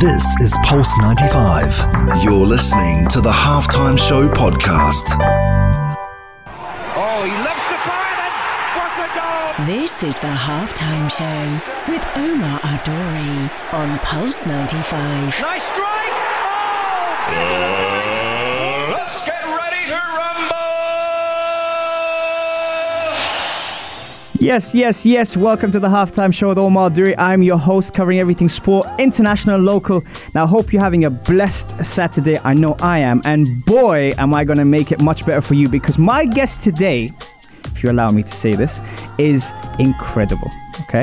[0.00, 2.22] This is Pulse 95.
[2.22, 5.02] You're listening to the Halftime Show podcast.
[6.94, 8.34] Oh, he loves the fire and
[8.78, 9.66] what a goal!
[9.66, 15.40] This is the halftime show with Omar Adori on Pulse 95.
[15.40, 16.12] Nice strike!
[17.26, 18.24] Oh!
[18.24, 18.27] oh.
[24.40, 25.36] Yes, yes, yes.
[25.36, 27.18] Welcome to the halftime show with Omar Duri.
[27.18, 30.04] I'm your host covering everything sport, international local.
[30.32, 32.38] Now, I hope you're having a blessed Saturday.
[32.44, 33.20] I know I am.
[33.24, 36.62] And boy, am I going to make it much better for you because my guest
[36.62, 37.12] today,
[37.64, 38.80] if you allow me to say this,
[39.18, 40.50] is incredible.
[40.82, 41.02] Okay?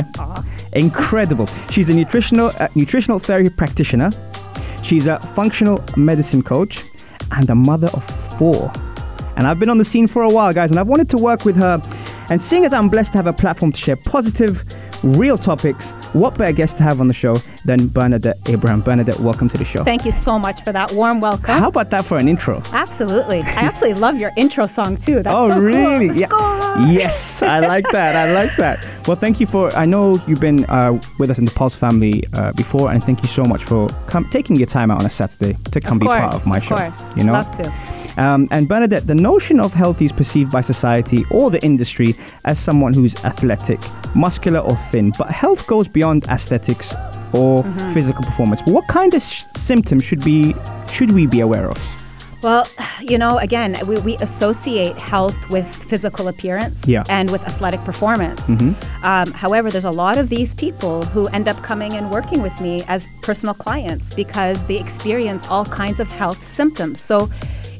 [0.72, 1.48] Incredible.
[1.70, 4.12] She's a nutritional, uh, nutritional therapy practitioner.
[4.81, 6.86] She's a functional medicine coach
[7.31, 8.06] and a mother of
[8.38, 8.72] four.
[9.36, 11.44] And I've been on the scene for a while, guys, and I've wanted to work
[11.44, 11.81] with her.
[12.30, 14.66] And seeing as I'm blessed to have a platform to share positive,
[15.04, 18.82] real topics, what better guest to have on the show than Bernadette Abraham?
[18.82, 19.84] Bernadette, welcome to the show.
[19.84, 21.59] Thank you so much for that warm welcome.
[21.59, 22.64] How about that for an intro?
[22.72, 23.42] Absolutely.
[23.42, 25.22] I absolutely love your intro song too.
[25.22, 26.09] That's oh, so really?
[26.09, 26.66] Let's go.
[26.88, 28.16] Yes, I like that.
[28.16, 28.88] I like that.
[29.08, 29.73] Well, thank you for.
[29.76, 33.22] I know you've been uh, with us in the Pulse family uh, before, and thank
[33.22, 36.08] you so much for come, taking your time out on a Saturday to come be
[36.08, 36.76] part of my show.
[36.76, 37.04] of show.
[37.04, 37.17] course.
[37.17, 37.95] You know, Love to.
[38.17, 42.58] Um, and Bernadette, the notion of healthy is perceived by society or the industry as
[42.59, 43.80] someone who's athletic,
[44.16, 45.11] muscular, or thin.
[45.17, 46.93] But health goes beyond aesthetics
[47.33, 47.93] or Mm-hmm.
[47.93, 48.61] physical performance.
[48.66, 50.55] What kind of sh- symptoms should be
[50.91, 51.77] should we be aware of?
[52.41, 52.67] Well,
[53.02, 57.02] you know, again, we, we associate health with physical appearance Yeah.
[57.02, 57.11] Mm-hmm.
[57.11, 58.47] and with athletic performance.
[59.03, 62.59] Um, however, there's a lot of these people who end up coming and working with
[62.61, 67.02] me as personal clients because they experience all kinds of health symptoms.
[67.02, 67.30] So,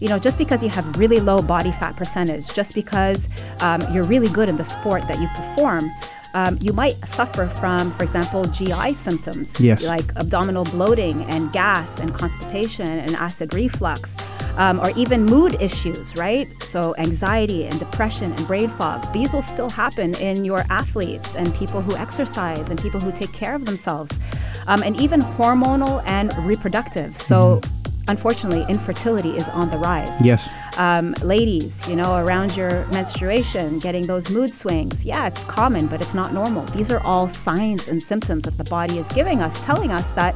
[0.02, 3.28] you know, just because you have really low body fat percentage, just because
[3.62, 5.90] um, you're really good in the sport that you perform,
[6.36, 9.81] um, you might suffer from, for example, GI symptoms Yes.
[9.81, 14.16] like abdominal bloating and gas and constipation and acid reflux,
[14.58, 16.47] um, or even mood issues, right?
[16.63, 19.12] So, anxiety and depression and brain fog.
[19.13, 23.31] These will still happen in your athletes and people who exercise and people who take
[23.34, 24.19] care of themselves,
[24.68, 27.19] um, and even hormonal and reproductive.
[27.22, 27.62] So,
[28.08, 30.48] unfortunately, infertility is on the rise Yes.
[30.78, 35.04] um, ladies, you know, around your menstruation, getting those mood swings.
[35.06, 36.66] Yeah, it's common, but it's not normal.
[36.66, 40.36] These are all signs and symptoms that the body is giving us, telling us that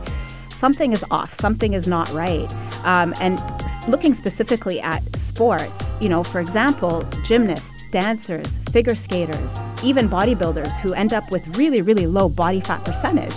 [0.60, 2.54] something is off, something is not right.
[2.84, 3.42] Um, and
[3.88, 10.94] looking specifically at sports, you know, for example, gymnasts, dancers, figure skaters, even bodybuilders who
[10.94, 13.36] end up with really, really low body fat percentage,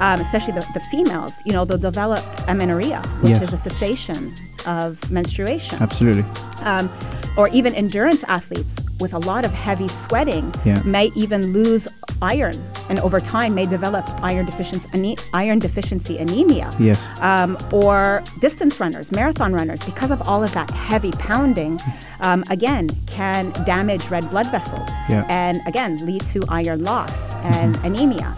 [0.00, 3.42] um, especially the, the females, you know, they'll develop amenorrhea, which Yes.
[3.42, 4.34] is a cessation
[4.66, 6.24] of menstruation Absolutely.
[6.62, 6.90] um,
[7.36, 10.80] or even endurance athletes with a lot of heavy sweating Yeah.
[10.84, 11.86] may even lose
[12.20, 12.54] iron
[12.88, 16.70] and over time may develop iron deficiency, ane- iron deficiency anemia.
[16.80, 16.98] Yes.
[17.20, 21.78] Um, or distance runners, marathon runners, because of all of that heavy pounding,
[22.20, 25.24] um, again, can damage red blood vessels Yeah.
[25.28, 28.36] and again lead to iron loss and anemia.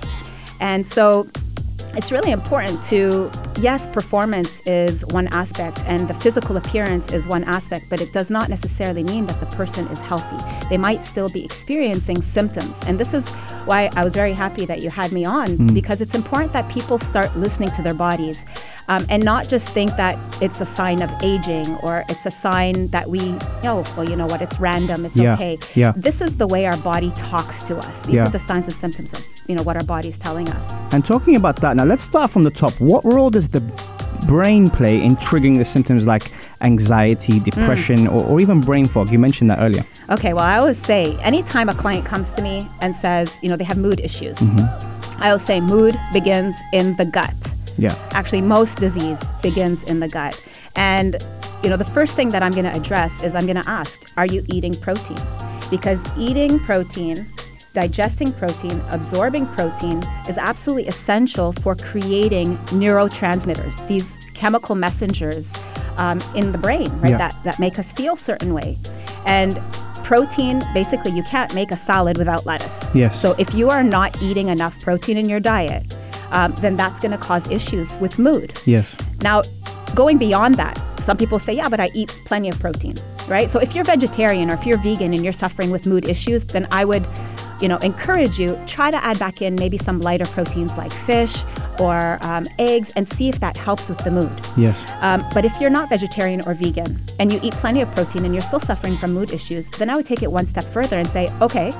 [0.61, 1.27] And so
[1.97, 3.31] it's really important to
[3.61, 8.31] yes performance is one aspect and the physical appearance is one aspect but it does
[8.31, 10.37] not necessarily mean that the person is healthy.
[10.69, 12.81] They might still be experiencing symptoms.
[12.87, 13.29] And this is
[13.67, 16.99] why i was very happy that you had me on because it's important that people
[16.99, 18.45] start listening to their bodies
[18.89, 22.89] um, and not just think that it's a sign of aging or it's a sign
[22.89, 23.21] that we
[23.65, 25.59] oh well you know what it's random it's Yeah, okay.
[25.75, 25.93] Yeah.
[25.97, 28.07] this is the way our body talks to us.
[28.07, 28.25] These Yeah.
[28.27, 31.05] are the signs and symptoms of you know what our body is telling us And
[31.05, 32.73] talking about that, now let's start from the top.
[32.81, 33.61] What role does the
[34.27, 36.31] brain play in triggering the symptoms like
[36.61, 39.11] anxiety, depression, or, or even brain fog?
[39.11, 39.85] You mentioned that earlier.
[40.11, 43.57] Okay, well, I always say anytime a client comes to me and says, you know,
[43.57, 45.23] they have mood issues, Mm-hmm.
[45.23, 47.37] I always say mood begins in the gut.
[47.77, 47.95] Yeah.
[48.13, 50.35] Actually, most disease begins in the gut.
[50.77, 51.17] And,
[51.63, 54.11] you know, the first thing that I'm going to address is I'm going to ask,
[54.17, 55.19] are you eating protein?
[55.71, 57.27] Because eating protein,
[57.73, 65.53] digesting protein, absorbing protein is absolutely essential for creating neurotransmitters, these chemical messengers
[65.97, 67.19] um, in the brain, right, Yeah.
[67.19, 68.79] that, that make us feel certain way.
[69.27, 69.61] And
[70.05, 72.89] protein, basically, you can't make a salad without lettuce.
[72.95, 73.21] Yes.
[73.21, 75.97] So if you are not eating enough protein in your diet,
[76.31, 78.59] um, then that's going to cause issues with mood.
[78.65, 78.87] Yes.
[79.23, 79.43] Now,
[79.95, 82.95] going beyond that, some people say, yeah, but I eat plenty of protein,
[83.31, 83.49] right?
[83.49, 86.67] So if you're vegetarian or if you're vegan and you're suffering with mood issues, then
[86.71, 87.09] I would,
[87.61, 91.45] you know, encourage you try to add back in maybe some lighter proteins like fish
[91.79, 94.33] or um, eggs and see if that helps with the mood.
[94.57, 94.79] Yes.
[95.01, 98.35] Um, but if you're not vegetarian or vegan and you eat plenty of protein and
[98.35, 101.09] you're still suffering from mood issues, then I would take it one step further and
[101.09, 101.73] say, okay,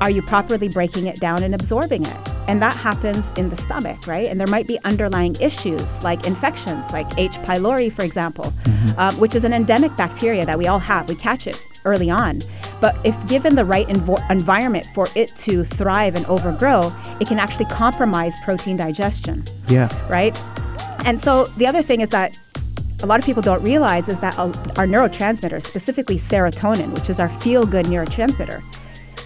[0.00, 2.27] are you properly breaking it down and absorbing it?
[2.48, 4.26] And that happens in the stomach, right?
[4.26, 7.32] And there might be underlying issues like infections, like H.
[7.46, 8.52] pylori, for example,
[8.96, 11.08] uh, which is an endemic bacteria that we all have.
[11.08, 12.40] We catch it early on.
[12.80, 17.38] But if given the right envo- environment for it to thrive and overgrow, it can
[17.38, 19.88] actually compromise protein digestion Yeah.
[20.08, 20.36] right?
[21.04, 22.38] And so the other thing is that
[23.02, 24.46] a lot of people don't realize is that our
[24.76, 28.60] our neurotransmitters, specifically serotonin, which is our feel good neurotransmitter,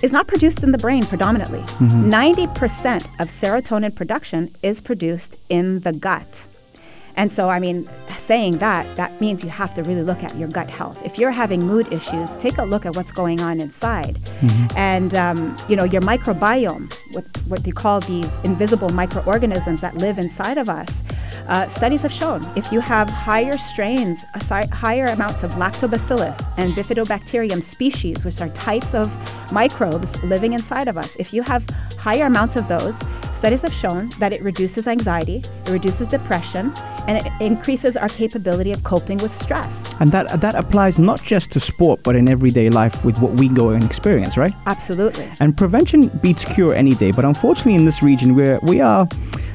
[0.02, 1.60] is not produced in the brain predominantly.
[1.80, 6.46] 90% of serotonin production is produced in the gut.
[7.14, 10.48] And so, I mean, saying that, that means you have to really look at your
[10.48, 10.98] gut health.
[11.04, 14.18] If you're having mood issues, take a look at what's going on inside.
[14.76, 20.18] And, um, you know, your microbiome, what, what you call these invisible microorganisms that live
[20.18, 21.02] inside of us,
[21.52, 24.24] uh, studies have shown if you have higher strains,
[24.72, 29.06] higher amounts of lactobacillus and bifidobacterium species, which are types of
[29.52, 31.68] microbes living inside of us, if you have
[31.98, 33.02] higher amounts of those,
[33.34, 36.72] studies have shown that it reduces anxiety, it reduces depression,
[37.06, 39.94] and it increases our capability of coping with stress.
[40.00, 43.48] And that that applies not just to sport, but in everyday life with what we
[43.48, 44.54] go and experience, right?
[44.64, 45.28] Absolutely.
[45.38, 47.10] And prevention beats cure any day.
[47.10, 49.06] But unfortunately, in this region, where we are,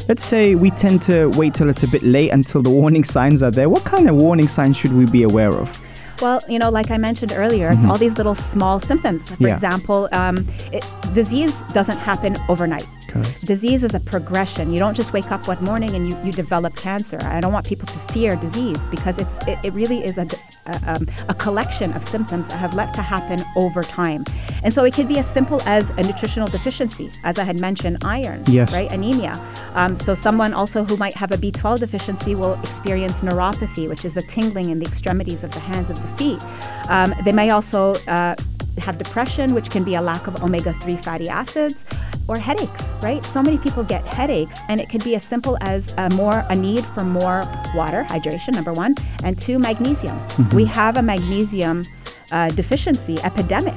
[0.07, 3.42] let's say we tend to wait till it's a bit late until the warning signs
[3.44, 3.69] are there.
[3.69, 5.80] What kind of warning signs should we be aware of?
[6.21, 9.27] Well, you know, like I mentioned earlier, it's all these little small symptoms.
[9.30, 9.45] For Mm-hmm.
[9.48, 9.54] Yeah.
[9.54, 10.83] example, um, it,
[11.13, 12.88] disease doesn't happen overnight.
[13.07, 13.45] Correct.
[13.45, 14.71] Disease is a progression.
[14.71, 17.18] You don't just wake up one morning and you, you develop cancer.
[17.21, 20.27] I don't want people to fear disease because it's it, it really is a,
[20.65, 24.25] a, um, a collection of symptoms that have left to happen over time.
[24.63, 27.98] And so it could be as simple as a nutritional deficiency, as I had mentioned,
[28.04, 28.71] iron, Yes.
[28.74, 29.39] right, anemia.
[29.75, 34.13] Um, so someone also who might have a B12 deficiency will experience neuropathy, which is
[34.15, 36.44] the tingling in the extremities of the hands of the feet.
[36.89, 38.36] Um, they may also uh,
[38.81, 41.85] have depression, which can be a lack of omega 3 fatty acids,
[42.27, 43.24] or headaches, right?
[43.25, 46.56] So many people get headaches, and it could be as simple as a more a
[46.56, 47.44] need for more
[47.75, 50.19] water, hydration, number one, and two, magnesium.
[50.53, 51.83] We have a magnesium
[52.31, 53.75] uh, deficiency epidemic.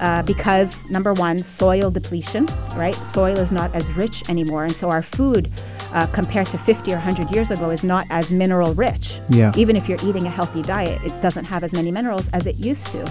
[0.00, 2.46] Uh, because number one, soil depletion,
[2.76, 2.94] right?
[3.06, 5.50] Soil is not as rich anymore, and so our food,
[5.92, 9.20] uh, compared to 50 or 100 years ago, is not as mineral rich.
[9.30, 9.52] Yeah.
[9.56, 12.56] Even if you're eating a healthy diet, it doesn't have as many minerals as it
[12.56, 13.04] used to.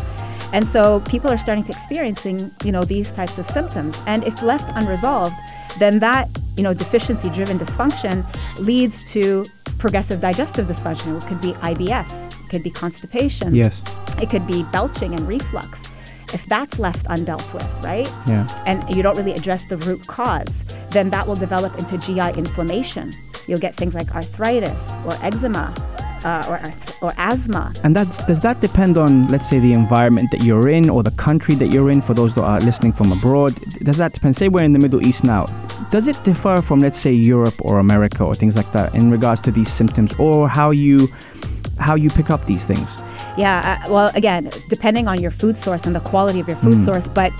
[0.53, 3.99] And so people are starting to experiencing, you know, these types of symptoms.
[4.05, 5.35] And if left unresolved,
[5.79, 8.23] then that, you know, deficiency-driven dysfunction
[8.59, 9.43] leads to
[9.79, 11.21] progressive digestive dysfunction.
[11.21, 13.81] It could be IBS, it could be constipation, Yes.
[14.21, 15.89] it could be belching and reflux.
[16.31, 18.07] If that's left undealt with, right?
[18.27, 18.47] Yeah.
[18.65, 23.11] And you don't really address the root cause, then that will develop into GI inflammation.
[23.47, 25.73] You'll get things like arthritis or eczema
[26.23, 27.73] uh, or, arth- or asthma.
[27.83, 31.11] And that's does that depend on let's say the environment that you're in or the
[31.11, 33.55] country that you're in for those that are listening from abroad?
[33.83, 34.35] Does that depend?
[34.35, 35.45] Say we're in the Middle East now.
[35.89, 39.41] Does it differ from let's say Europe or America or things like that in regards
[39.41, 41.07] to these symptoms or how you
[41.79, 42.89] how you pick up these things?
[43.35, 46.79] Yeah, uh, well, again, depending on your food source and the quality of your food
[46.81, 47.33] source, but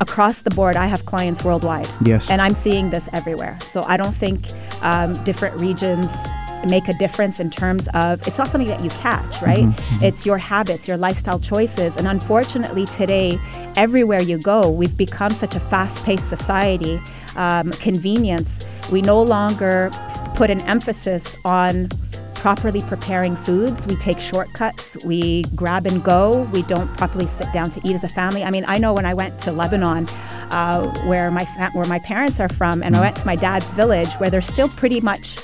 [0.00, 1.88] across the board, I have clients worldwide.
[2.02, 2.30] Yes.
[2.30, 3.58] And I'm seeing this everywhere.
[3.60, 4.46] So I don't think
[4.82, 6.26] um, different regions
[6.66, 9.64] make a difference in terms of it's not something that you catch, right?
[10.02, 11.96] It's your habits, your lifestyle choices.
[11.96, 13.38] And unfortunately, today,
[13.76, 17.00] everywhere you go, we've become such a fast paced society,
[17.36, 18.66] um, convenience.
[18.92, 19.90] We no longer
[20.34, 21.88] put an emphasis on
[22.34, 23.86] properly preparing foods.
[23.86, 24.96] We take shortcuts.
[25.04, 26.42] We grab and go.
[26.52, 28.44] We don't properly sit down to eat as a family.
[28.44, 30.06] I mean, I know when I went to Lebanon,
[30.50, 33.68] uh, where my fa- where my parents are from, and I went to my dad's
[33.70, 35.38] village, where they're still pretty much,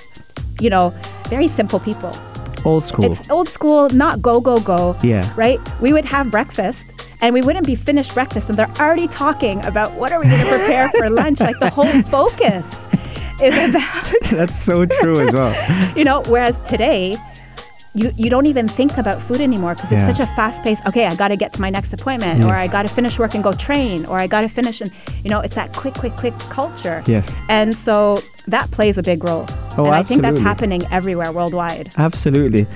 [0.63, 0.95] you know,
[1.29, 2.13] very simple people.
[2.65, 3.05] Old school.
[3.07, 4.97] It's old school, not go go go.
[5.03, 5.29] Yeah.
[5.37, 5.61] Right.
[5.81, 6.87] We would have breakfast.
[7.21, 10.41] And we wouldn't be finished breakfast, and they're already talking about what are we going
[10.43, 11.39] to prepare for lunch.
[11.39, 12.67] Like the whole focus
[13.41, 15.55] is about That's so true as well.
[15.97, 17.17] you know whereas today
[17.95, 20.09] you, you don't even think about food anymore because Yeah.
[20.09, 22.55] it's such a fast pace okay i got to get to my next appointment or
[22.55, 24.91] i got to finish work and go train or i got to finish and
[25.25, 27.35] you know it's that quick quick quick culture Yes.
[27.51, 29.47] and so that plays a big role
[29.79, 32.67] Oh, and i think that's happening everywhere worldwide Absolutely.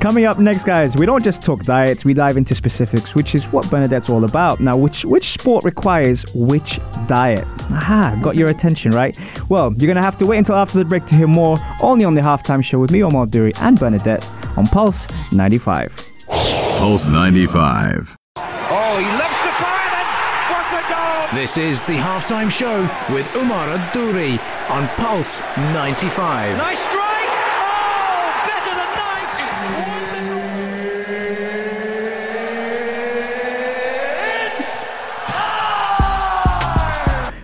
[0.00, 3.46] Coming up next, guys, we don't just talk diets, we dive into specifics, which is
[3.46, 4.60] what Bernadette's all about.
[4.60, 6.78] Now, which which sport requires which
[7.08, 7.44] diet?
[7.72, 9.18] Aha, got your attention, right?
[9.48, 12.04] Well, you're going to have to wait until after the break to hear more, only
[12.04, 14.24] on the halftime show with me, Omar Duri, and Bernadette
[14.56, 16.06] on Pulse 95.
[16.28, 18.16] Pulse 95.
[18.38, 21.40] Oh, he loves the fire and what a goal!
[21.40, 24.38] This is the halftime show with Umar Adouri
[24.68, 26.56] on Pulse 95.
[26.56, 27.04] Nice strike!
[27.04, 28.90] Oh, better than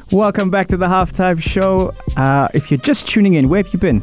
[0.02, 0.12] nice!
[0.12, 1.94] Welcome back to the halftime show.
[2.16, 4.02] Uh, if you're just tuning in, where have you been?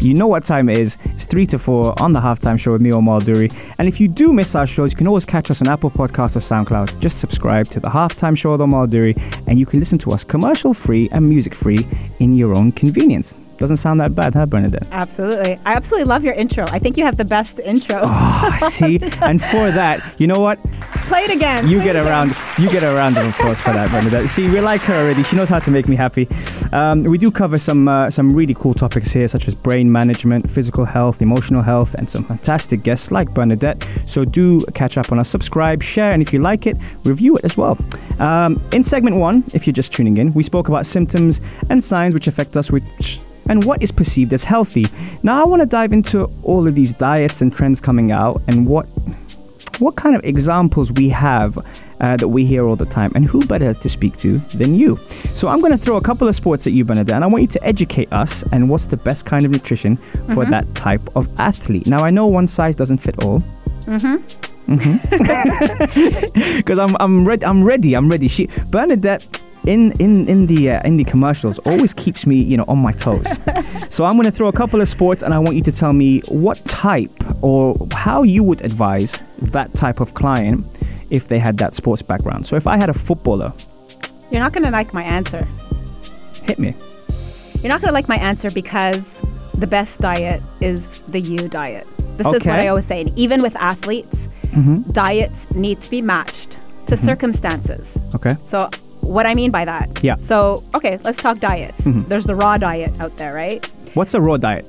[0.00, 0.96] You know what time it is.
[1.06, 3.50] It's 3 to 4 on the halftime show with me, Omar Duri.
[3.78, 6.36] And if you do miss our shows, you can always catch us on Apple Podcasts
[6.36, 7.00] or SoundCloud.
[7.00, 10.22] Just subscribe to the halftime show with Omar Duri and you can listen to us
[10.22, 11.86] commercial free and music free
[12.20, 13.34] in your own convenience.
[13.58, 14.88] Doesn't sound that bad, huh, Bernadette?
[14.92, 15.58] Absolutely.
[15.66, 16.64] I absolutely love your intro.
[16.68, 18.02] I think you have the best intro.
[18.04, 19.00] Oh, see?
[19.20, 20.60] And for that, you know what?
[21.08, 21.66] Play it again.
[21.66, 22.36] You Play get a round.
[22.56, 24.30] You get a round of applause for that, Bernadette.
[24.30, 25.24] See, we like her already.
[25.24, 26.28] She knows how to make me happy.
[26.72, 30.50] Um, we do cover some uh, some really cool topics here, such as brain management,
[30.50, 33.86] physical health, emotional health, and some fantastic guests like Bernadette.
[34.06, 37.44] So do catch up on us, subscribe, share, and if you like it, review it
[37.44, 37.78] as well.
[38.18, 42.14] Um, in segment one, if you're just tuning in, we spoke about symptoms and signs
[42.14, 44.84] which affect us, which and what is perceived as healthy.
[45.22, 48.66] Now, I want to dive into all of these diets and trends coming out and
[48.66, 48.86] what
[49.80, 51.56] what kind of examples we have
[52.00, 54.98] uh, that we hear all the time, and who better to speak to than you?
[55.24, 57.42] So I'm going to throw a couple of sports at you, Bernadette, and I want
[57.42, 60.50] you to educate us and what's the best kind of nutrition for Mm-hmm.
[60.50, 61.86] that type of athlete.
[61.86, 63.42] Now I know one size doesn't fit all.
[63.82, 64.16] Mm-hmm.
[66.56, 67.44] Because I'm I'm ready.
[67.44, 67.94] I'm ready.
[67.96, 68.28] I'm ready.
[68.28, 69.26] She Bernadette.
[69.66, 72.92] In, in, in the uh, in the commercials always keeps me you know on my
[72.92, 73.26] toes
[73.90, 75.92] so i'm going to throw a couple of sports and i want you to tell
[75.92, 77.12] me what type
[77.42, 80.64] or how you would advise that type of client
[81.10, 83.52] if they had that sports background so if i had a footballer
[84.30, 85.46] You're not going to like my answer.
[86.44, 86.74] hit me
[87.60, 89.20] You're not going to like my answer because
[89.58, 91.86] the best diet is the you diet.
[92.16, 93.00] This is what I always say.
[93.02, 94.28] And even with athletes,
[94.92, 97.98] diets need to be matched to circumstances.
[98.14, 98.70] okay So,
[99.08, 100.04] what I mean by that?
[100.04, 100.16] Yeah.
[100.18, 101.86] So, okay, let's talk diets.
[101.86, 102.08] Mm-hmm.
[102.08, 103.64] There's the raw diet out there, right?
[103.94, 104.66] what's a raw diet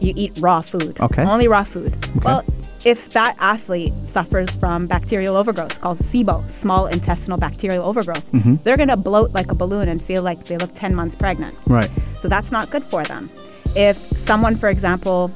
[0.00, 1.00] You eat raw food.
[1.00, 1.22] Okay.
[1.22, 1.96] Only raw food.
[2.22, 2.44] Well,
[2.84, 8.56] if that athlete suffers from bacterial overgrowth called SIBO, small intestinal bacterial overgrowth, mm-hmm.
[8.64, 11.54] they're going to bloat like a balloon and feel like they look 10 months pregnant.
[11.66, 13.28] right So that's not good for them.
[13.76, 15.30] If someone, for example,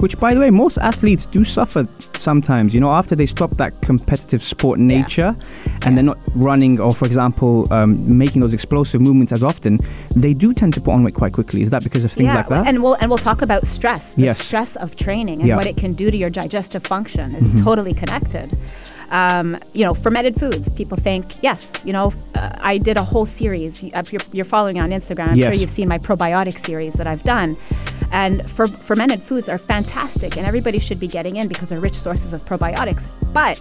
[0.00, 2.72] Which, by the way, most athletes do suffer sometimes.
[2.74, 5.36] You know, after they stop that competitive sport nature,
[5.84, 9.78] and they're not running or, for example, um, making those explosive movements as often,
[10.16, 11.60] they do tend to put on weight quite quickly.
[11.60, 12.66] Is that because of things yeah, like that?
[12.66, 14.38] and we'll and we'll talk about stress, the Yes.
[14.38, 15.52] stress of training and Yeah.
[15.54, 15.58] Mm-hmm.
[15.58, 17.34] what it can do to your digestive function.
[17.34, 18.56] It's totally connected.
[19.10, 20.68] Um, you know, fermented foods.
[20.70, 23.82] People think, yes, you know, uh, I did a whole series.
[23.82, 27.56] You're, you're following on Instagram, I'm sure you've seen my probiotic series that I've done.
[28.12, 31.94] And fer- fermented foods are fantastic, and everybody should be getting in because they're rich
[31.94, 33.06] sources of probiotics.
[33.32, 33.60] But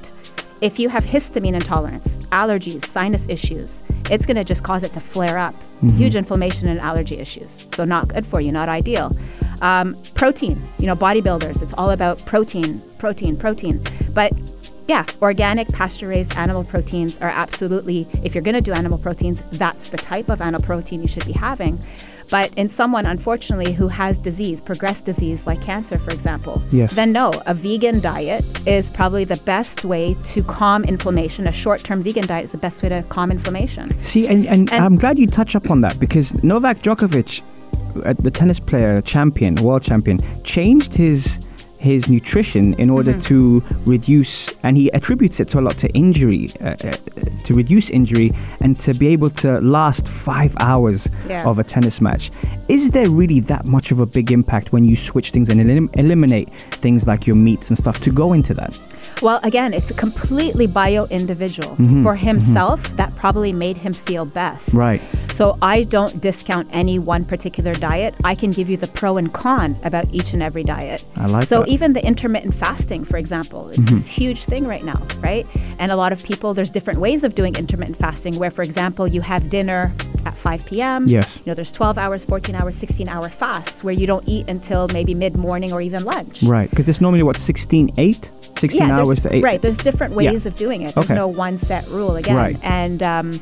[0.61, 4.99] if you have histamine intolerance, allergies, sinus issues, it's going to just cause it to
[4.99, 5.55] flare up.
[5.95, 7.65] Huge inflammation and allergy issues.
[7.73, 9.15] So, not good for you, not ideal.
[9.61, 13.81] Um, protein, you know, bodybuilders, it's all about protein, protein, protein.
[14.13, 14.33] But
[14.89, 19.43] yeah, organic pasture raised animal proteins are absolutely, if you're going to do animal proteins,
[19.51, 21.79] that's the type of animal protein you should be having.
[22.31, 26.93] But in someone, unfortunately, who has disease, progressed disease like cancer, for example, Yes.
[26.93, 31.45] then no, a vegan diet is probably the best way to calm inflammation.
[31.45, 33.95] A short term vegan diet is the best way to calm inflammation.
[34.03, 37.41] See, and, and, And- I'm glad you touch up on that because Novak Djokovic,
[38.05, 41.39] uh, the tennis player, champion, world champion, changed his
[41.79, 43.21] his nutrition in order Mm-hmm.
[43.21, 46.91] to reduce, and he attributes it to a lot to injury, uh, uh,
[47.45, 51.47] to reduce injury, and to be able to last five hours Yeah.
[51.49, 52.31] of a tennis match.
[52.67, 55.89] Is there really that much of a big impact when you switch things and elim-
[55.93, 56.49] eliminate
[56.83, 58.77] things like your meats and stuff to go into that?
[59.21, 61.75] Well, again, it's a completely bio individual.
[62.03, 64.73] For himself, that probably made him feel best.
[64.73, 65.01] Right.
[65.31, 68.15] So I don't discount any one particular diet.
[68.23, 71.05] I can give you the pro and con about each and every diet.
[71.15, 71.65] I like so that.
[71.65, 71.73] Mm-hmm.
[71.73, 75.45] even the intermittent fasting, for example, it's this huge thing right now, right?
[75.79, 79.07] And a lot of people, there's different ways of doing intermittent fasting where, for example,
[79.07, 79.93] you have dinner
[80.39, 81.07] 5 p.m.
[81.07, 81.37] Yes.
[81.37, 84.87] You know, there's 12 hours, 14 hours, 16 hour fasts where you don't eat until
[84.93, 86.41] maybe mid morning or even lunch.
[86.43, 86.69] Right.
[86.69, 88.31] Because it's normally what, 16, 8?
[88.57, 89.43] 16 there's- hours to 8?
[89.43, 89.61] Right.
[89.61, 90.31] There's different Yeah.
[90.31, 90.95] ways of doing it.
[90.95, 91.15] There's Okay.
[91.15, 92.35] no one set rule again.
[92.35, 92.57] Right.
[92.63, 93.41] And um,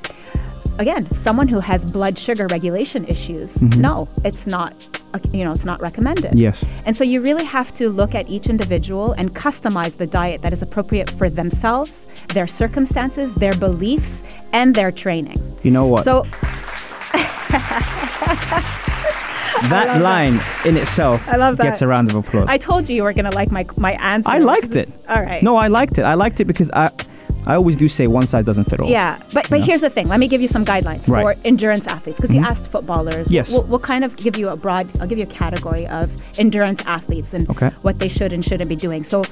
[0.80, 4.74] again, someone who has blood sugar regulation issues, no, it's not.
[5.14, 6.32] uh, You know, it's not recommended.
[6.32, 6.38] Mm-hmm.
[6.38, 6.64] Yes.
[6.86, 10.52] And so you really have to look at each individual and customize the diet that
[10.52, 15.38] is appropriate for themselves, their circumstances, their beliefs, and their training.
[15.64, 16.04] You know what?
[16.04, 16.26] So
[19.70, 21.64] that line in itself I love that.
[21.64, 22.48] gets a round of applause.
[22.50, 24.30] I told you you were going to like my my answer.
[24.30, 24.90] I liked it.
[25.10, 25.42] All right.
[25.42, 26.04] No, I liked it.
[26.04, 26.92] I liked it because I,
[27.46, 28.90] I always do say one size doesn't fit all.
[28.90, 30.08] Yeah, but but here's the thing.
[30.10, 31.26] Let me give you some guidelines Right.
[31.26, 31.42] Mm-hmm.
[31.42, 33.30] for endurance athletes because you asked footballers.
[33.32, 33.52] Yes.
[33.52, 34.88] We'll, we'll kind of give you a broad.
[35.00, 37.70] I'll give you a category of endurance athletes and Okay.
[37.82, 39.04] what they should and shouldn't be doing.
[39.04, 39.24] So,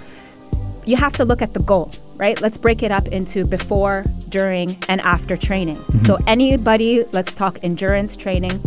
[0.85, 2.39] you have to look at the goal, right?
[2.41, 5.77] Let's break it up into before, during, and after training.
[5.77, 5.99] Mm-hmm.
[6.01, 8.61] So anybody, let's talk endurance training,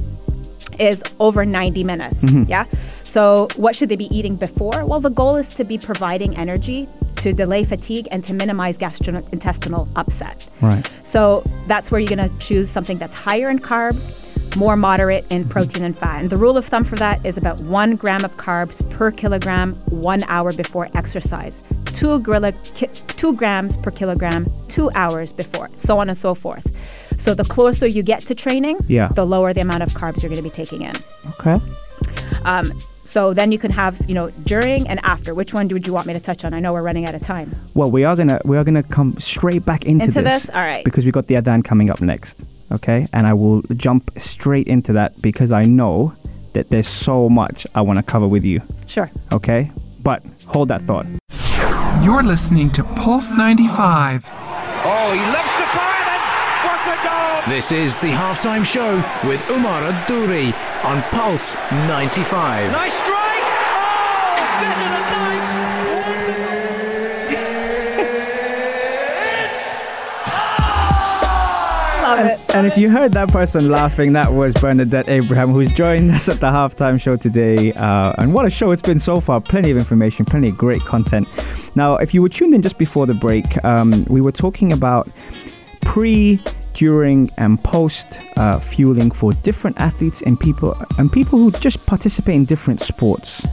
[0.78, 2.24] is over 90 minutes.
[2.24, 2.44] Mm-hmm.
[2.48, 2.64] Yeah.
[3.04, 4.84] So, what should they be eating before?
[4.84, 9.88] Well, the goal is to be providing energy to delay fatigue and to minimize gastrointestinal
[9.96, 10.48] upset.
[10.60, 10.90] Right.
[11.02, 13.96] So, that's where you're going to choose something that's higher in carb,
[14.56, 16.20] more moderate in protein and fat.
[16.20, 19.74] And the rule of thumb for that is about one gram of carbs per kilogram
[19.86, 21.64] one hour before exercise,
[21.98, 26.66] two, grilla, ki- two grams per kilogram two hours before, so on and so forth.
[27.18, 29.08] So the closer you get to training, Yeah.
[29.08, 30.94] the lower the amount of carbs you're going to be taking in.
[31.32, 31.58] Okay.
[32.44, 32.66] Um,
[33.04, 35.34] so then you can have, you know, during and after.
[35.34, 36.52] Which one would you want me to touch on?
[36.54, 37.48] I know we're running out of time.
[37.74, 40.48] Well, we are gonna we are gonna come straight back into, Into this?
[40.50, 40.84] All right.
[40.84, 42.38] Because we got the Adan coming up next.
[42.70, 46.12] Okay, and I will jump straight into that because I know
[46.52, 48.60] that there's so much I want to cover with you.
[48.86, 49.10] Sure.
[49.32, 49.70] Okay,
[50.02, 51.06] but hold that thought.
[52.02, 54.24] You're listening to Pulse 95.
[54.30, 56.20] Oh, he loves to fire then.
[56.64, 57.54] What a goal!
[57.54, 58.96] This is the halftime show
[59.28, 61.56] with Umar Adouri on Pulse
[61.88, 62.70] 95.
[62.70, 63.14] Nice strike.
[64.60, 64.97] Oh,
[72.08, 72.54] Love it.
[72.56, 76.40] And if you heard that person laughing, that was Bernadette Abraham, who's joined us at
[76.40, 77.72] the halftime show today.
[77.74, 79.42] Uh, and what a show it's been so far!
[79.42, 81.28] Plenty of information, plenty of great content.
[81.76, 85.06] Now, if you were tuned in just before the break, um, we were talking about
[85.82, 86.40] pre,
[86.72, 92.36] during, and post uh, fueling for different athletes and people and people who just participate
[92.36, 93.46] in different sports.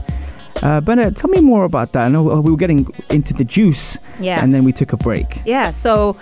[0.62, 2.06] Uh, Bernadette, tell me more about that.
[2.06, 4.42] I know uh, we were getting into the juice, Yeah.
[4.42, 5.42] and then we took a break.
[5.44, 5.70] Yeah.
[5.72, 6.16] So,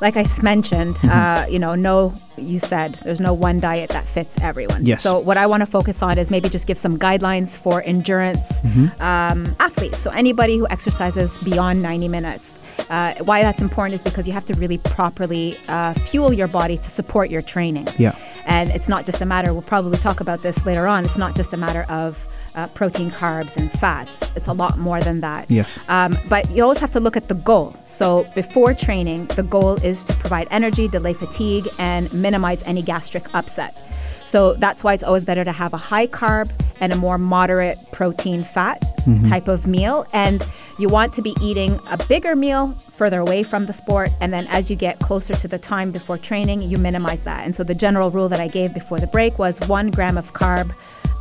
[0.00, 1.10] like I mentioned, Mm-hmm.
[1.10, 4.84] uh, you know, no, you said there's no one diet that fits everyone.
[4.86, 5.02] Yes.
[5.02, 8.60] So, what I want to focus on is maybe just give some guidelines for endurance
[8.62, 9.02] Mm-hmm.
[9.02, 9.98] um, athletes.
[9.98, 12.52] So, anybody who exercises beyond 90 minutes.
[12.90, 16.76] Uh, why that's important is because you have to really properly uh, fuel your body
[16.76, 17.86] to support your training.
[17.98, 18.14] Yeah.
[18.46, 21.34] And it's not just a matter, we'll probably talk about this later on, it's not
[21.34, 22.18] just a matter of
[22.54, 24.30] uh, protein, carbs, and fats.
[24.36, 25.50] It's a lot more than that.
[25.50, 25.68] Yes.
[25.88, 27.76] Um, but you always have to look at the goal.
[27.86, 33.34] So before training, the goal is to provide energy, delay fatigue, and minimize any gastric
[33.34, 33.82] upset.
[34.24, 36.50] So that's why it's always better to have a high carb
[36.80, 38.82] and a more moderate protein fat
[39.28, 40.06] type of meal.
[40.14, 40.48] And
[40.78, 44.10] you want to be eating a bigger meal further away from the sport.
[44.20, 47.44] And then as you get closer to the time before training, you minimize that.
[47.44, 50.32] And so the general rule that I gave before the break was one gram of
[50.32, 50.74] carb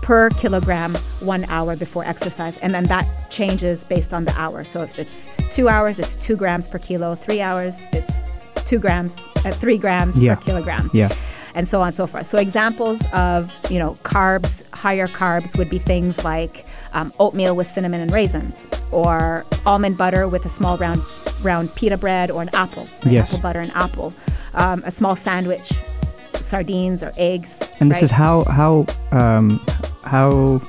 [0.04, 2.58] per kilogram one hour before exercise.
[2.58, 4.64] And then that changes based on the hour.
[4.66, 7.16] So if it's two hours, it's two grams per kilo.
[7.16, 8.22] Three hours, it's
[8.66, 10.36] two grams, uh, three grams Yeah.
[10.36, 10.90] per kilogram.
[10.94, 11.10] Yeah.
[11.56, 12.28] And so on and so forth.
[12.28, 17.68] So examples of you know carbs, higher carbs would be things like um, oatmeal with
[17.68, 21.00] cinnamon and raisins, or almond butter with a small round
[21.44, 23.28] round pita bread, or an apple, Yes.
[23.30, 24.14] apple butter and apple,
[24.56, 25.72] um, a small sandwich,
[26.38, 27.60] sardines or eggs.
[27.80, 28.04] And this right?
[28.04, 29.60] is how how um,
[30.04, 30.62] how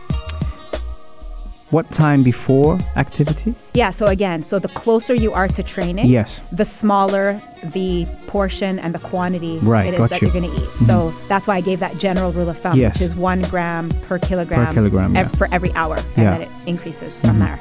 [1.70, 3.53] what time before activity?
[3.74, 6.38] Yeah, so again, so the closer you are to training, Yes.
[6.50, 7.40] the smaller
[7.72, 10.29] the portion and the quantity Right, it is that you.
[10.29, 10.37] Mm-hmm.
[10.37, 10.70] are going to eat.
[10.87, 12.94] So that's why I gave that general rule of thumb, Yes.
[12.94, 15.37] which is one gram per kilogram, per kilogram, ev- yeah.
[15.38, 16.37] for every hour, and Yeah.
[16.37, 16.42] Mm-hmm.
[16.42, 17.59] then it increases from there.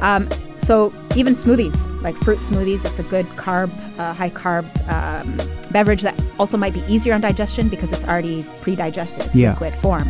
[0.00, 0.28] Um,
[0.58, 5.36] so even smoothies, like fruit smoothies, it's a good carb, uh, high carb um,
[5.72, 9.50] beverage that also might be easier on digestion because it's already pre-digested, it's Yeah.
[9.50, 10.04] liquid form.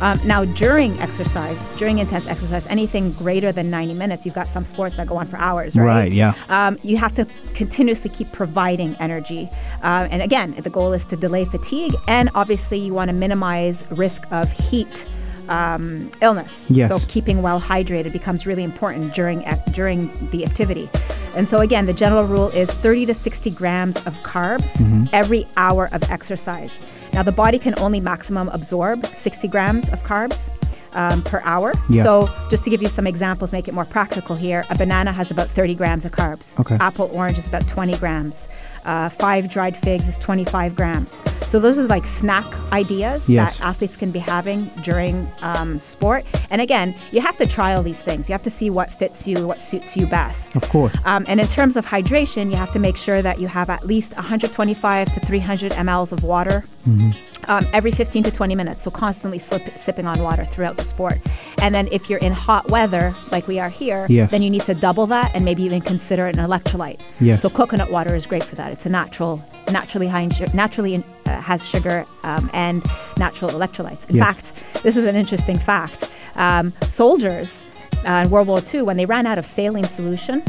[0.00, 4.64] Um, now, during exercise, during intense exercise, anything greater than 90 minutes, you've got some
[4.64, 5.84] sports that go on for hours, right?
[5.84, 6.32] Right, yeah.
[6.48, 9.48] Um, you have to continuously keep providing energy.
[9.82, 13.86] Uh, and again, the goal is to delay fatigue, and obviously, you want to minimize
[13.90, 15.04] risk of heat.
[15.50, 16.66] Um, illness.
[16.70, 16.88] Yes.
[16.90, 20.88] So keeping well hydrated becomes really important during ac- during the activity.
[21.34, 25.04] And so again, the general rule is 30 to 60 grams of carbs Mm-hmm.
[25.12, 26.82] every hour of exercise.
[27.12, 30.50] Now the body can only maximum absorb 60 grams of carbs
[30.94, 31.72] um, per hour.
[31.88, 32.02] Yeah.
[32.02, 34.64] So just to give you some examples, make it more practical here.
[34.70, 36.58] A banana has about 30 grams of carbs.
[36.60, 36.76] Okay.
[36.80, 38.48] Apple orange is about 20 grams.
[38.84, 41.22] Uh, five dried figs is 25 grams.
[41.46, 43.58] So those are like snack ideas Yes.
[43.58, 46.24] that athletes can be having during um, sport.
[46.50, 48.28] And again, you have to try all these things.
[48.28, 50.56] You have to see what fits you, what suits you best.
[50.56, 50.96] Of course.
[51.04, 53.84] Um, and in terms of hydration, you have to make sure that you have at
[53.84, 57.10] least 125 to 300 mLs of water Mm-hmm.
[57.48, 58.82] Um, every 15 to 20 minutes.
[58.82, 61.18] So constantly slip, sipping on water throughout the sport.
[61.62, 64.30] And then if you're in hot weather, like we are here, Yes.
[64.30, 67.00] then you need to double that and maybe even consider an electrolyte.
[67.20, 67.42] Yes.
[67.42, 68.72] So coconut water is great for that.
[68.72, 72.82] It's a natural, naturally high in naturally in, uh, has sugar um, and
[73.18, 74.08] natural electrolytes.
[74.10, 74.26] In Yes.
[74.26, 76.12] fact, this is an interesting fact.
[76.36, 77.62] Um, soldiers
[78.06, 80.42] uh, in World War II, when they ran out of saline solution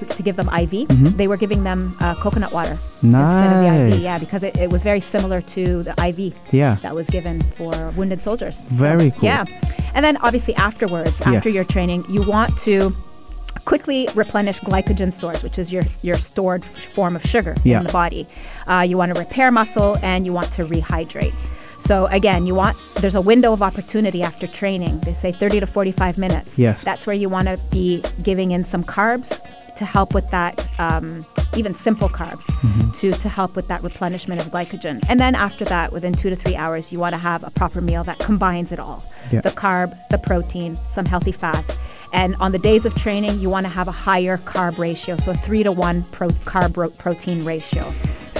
[0.00, 1.16] to, to give them IV, Mhm.
[1.16, 3.60] they were giving them uh, coconut water instead of
[3.90, 4.00] the IV.
[4.02, 6.76] Yeah, because it, it was very similar to the IV Yeah.
[6.82, 8.60] that was given for wounded soldiers.
[8.62, 9.28] Very cool.
[9.28, 9.44] Yeah.
[9.94, 11.28] And then obviously afterwards, Yes.
[11.28, 12.92] after your training, you want to
[13.64, 17.78] quickly replenish glycogen stores, which is your, your stored f- form of sugar Yeah.
[17.80, 18.26] in the body.
[18.66, 21.34] Uh, you want to repair muscle and you want to rehydrate.
[21.80, 25.00] So again, you want there's a window of opportunity after training.
[25.00, 26.58] They say 30 to 45 minutes.
[26.58, 26.82] Yes.
[26.84, 29.40] That's where you want to be giving in some carbs
[29.76, 31.24] to help with that, um,
[31.56, 32.90] even simple carbs, Mm-hmm.
[32.90, 35.02] to, to help with that replenishment of glycogen.
[35.08, 37.80] And then after that, within two to three hours, you want to have a proper
[37.80, 39.40] meal that combines it all Yeah.
[39.40, 41.78] the carb, the protein, some healthy fats.
[42.12, 45.30] And on the days of training, you want to have a higher carb ratio, so
[45.30, 47.90] a three to one pro- carb ro- protein ratio.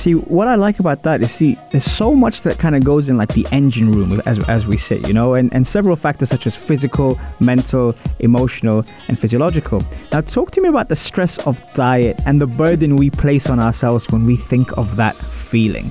[0.01, 3.11] See, what I like about that is, see, there's so much that kind of goes
[3.11, 6.31] in like the engine room, as, as we say, you know, and, and several factors
[6.31, 9.83] such as physical, mental, emotional, and physiological.
[10.11, 13.61] Now, talk to me about the stress of diet and the burden we place on
[13.61, 15.91] ourselves when we think of that feeling.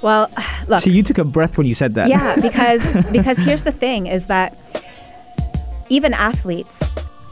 [0.00, 0.30] Well,
[0.68, 0.80] look.
[0.80, 2.08] See, you took a breath when you said that.
[2.08, 4.56] Yeah, because because here's the thing is that
[5.90, 6.82] even athletes,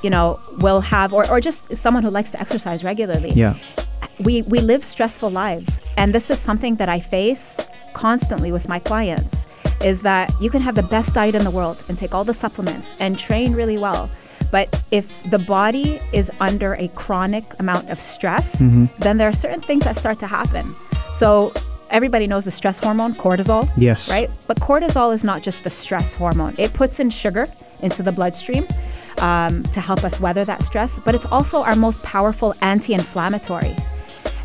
[0.05, 3.31] you know, will have or, or just someone who likes to exercise regularly.
[3.31, 3.57] Yeah.
[4.20, 5.80] We we live stressful lives.
[5.96, 7.56] And this is something that I face
[7.94, 9.44] constantly with my clients
[9.82, 12.34] is that you can have the best diet in the world and take all the
[12.34, 14.11] supplements and train really well.
[14.50, 18.88] But if the body is under a chronic amount of stress, Mhm.
[19.00, 20.74] then there are certain things that start to happen.
[21.12, 21.52] So
[21.90, 23.68] everybody knows the stress hormone, cortisol.
[23.76, 24.08] Yes.
[24.08, 24.30] Right?
[24.46, 26.54] But cortisol is not just the stress hormone.
[26.58, 27.46] It puts in sugar
[27.82, 28.66] into the bloodstream
[29.20, 33.74] um, to help us weather that stress, but it's also our most powerful anti inflammatory.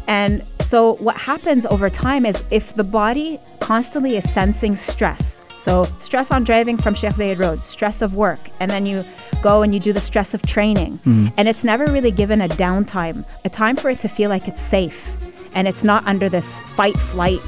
[0.08, 5.84] And so, what happens over time is if the body constantly is sensing stress, so
[6.00, 9.06] stress on driving from Sheikh Zayed Road, stress of work, and then you
[9.42, 11.32] go and you do the stress of training, Mhm.
[11.38, 14.62] and it's never really given a downtime, a time for it to feel like it's
[14.62, 15.16] safe
[15.56, 17.40] and it's not under this fight flight,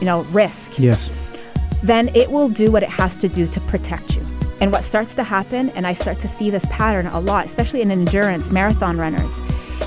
[0.00, 0.98] you know, risk Yes.
[1.84, 4.19] then it will do what it has to do to protect you.
[4.60, 7.80] And what starts to happen, and I start to see this pattern a lot, especially
[7.82, 9.40] in endurance marathon runners,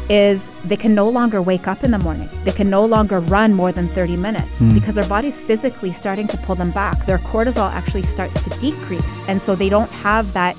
[0.09, 2.27] is they can no longer wake up in the morning.
[2.43, 4.73] They can no longer run more than 30 minutes Mm.
[4.73, 7.05] because their body's physically starting to pull them back.
[7.05, 9.21] Their cortisol actually starts to decrease.
[9.27, 10.57] And so they don't have that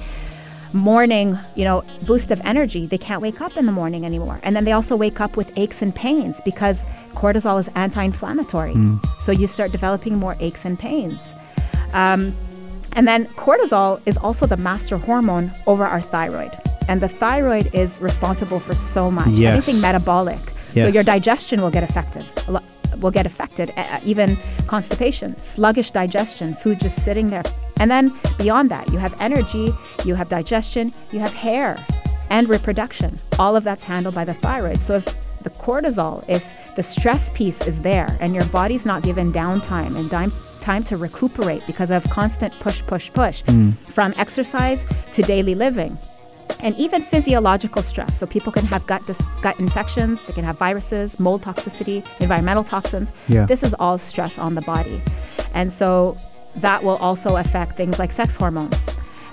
[0.72, 2.87] morning, you know, boost of energy.
[2.87, 4.40] They can't wake up in the morning anymore.
[4.42, 8.74] And then they also wake up with aches and pains because cortisol is anti-inflammatory.
[8.74, 9.05] Mm.
[9.20, 11.33] So you start developing more aches and pains.
[11.92, 12.35] Um,
[12.97, 16.53] and then cortisol is also the master hormone over our thyroid.
[16.89, 19.53] And the thyroid is responsible for so much, Yes.
[19.55, 20.39] anything metabolic.
[20.75, 22.25] So your digestion will get affected.
[23.01, 27.43] Will get affected, uh, even constipation, sluggish digestion, food just sitting there.
[27.81, 29.71] And then beyond that, you have energy,
[30.05, 31.79] you have digestion, you have hair,
[32.31, 33.17] and reproduction.
[33.39, 34.79] All of that's handled by the thyroid.
[34.79, 35.05] So if
[35.43, 36.45] the cortisol, if
[36.77, 40.33] the stress piece is there and your body's not given downtime and time,
[40.64, 43.74] time to recuperate because of constant push, push, push, Mm.
[43.96, 45.92] from exercise to daily living,
[46.64, 48.12] and even physiological stress.
[48.18, 52.64] So people can have gut dis- gut infections, they can have viruses, mold toxicity, environmental
[52.64, 53.09] toxins.
[53.29, 53.46] Yeah.
[53.53, 54.98] This is all stress on the body,
[55.55, 56.16] and so
[56.66, 58.88] that will also affect things like sex hormones,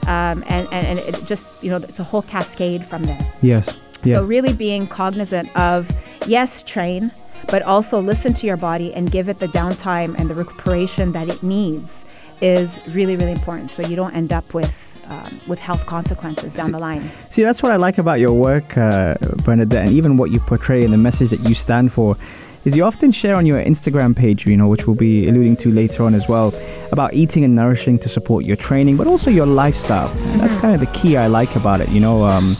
[0.07, 3.23] um, and, and and it just you know it's a whole cascade from there.
[3.41, 3.65] Yes.
[4.03, 4.15] Yeah.
[4.15, 5.79] So really being cognizant of
[6.27, 7.11] yes, train,
[7.49, 11.27] but also listen to your body and give it the downtime and the recuperation that
[11.27, 12.06] it needs
[12.41, 13.69] is really really important.
[13.69, 17.01] So you don't end up with um, with health consequences down the line.
[17.17, 20.84] See, that's what I like about your work, uh, Bernadette, and even what you portray
[20.84, 22.15] and the message that you stand for.
[22.63, 25.71] Is you often share on your Instagram page, you know, which we'll be alluding to
[25.71, 26.54] later on as well,
[26.91, 30.10] about eating and nourishing to support your training, but also your lifestyle.
[30.10, 31.89] And that's kind of the key I like about it.
[31.89, 32.56] You know, um,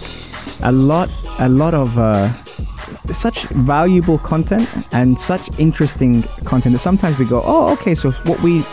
[0.62, 2.34] a lot, a lot of uh,
[3.13, 8.39] such valuable content and such interesting content that sometimes we go, oh, okay, so what
[8.41, 8.63] we